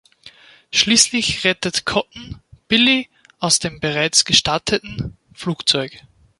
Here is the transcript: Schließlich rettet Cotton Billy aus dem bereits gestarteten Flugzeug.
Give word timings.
Schließlich 0.73 1.43
rettet 1.43 1.85
Cotton 1.85 2.41
Billy 2.67 3.07
aus 3.37 3.59
dem 3.59 3.79
bereits 3.79 4.25
gestarteten 4.25 5.15
Flugzeug. 5.31 5.91